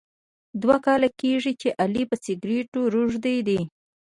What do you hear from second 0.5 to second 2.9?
دوه کاله کېږي چې علي په سګرېټو